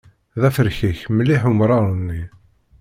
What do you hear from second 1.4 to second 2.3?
umrar-nni.